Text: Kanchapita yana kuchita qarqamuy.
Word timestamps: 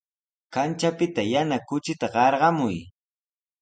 Kanchapita 0.55 1.21
yana 1.33 1.57
kuchita 1.67 2.05
qarqamuy. 2.13 2.77